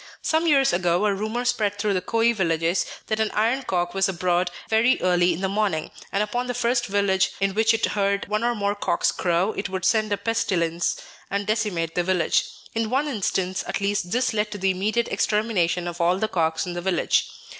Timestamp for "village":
6.87-7.33, 12.01-12.45, 16.81-17.29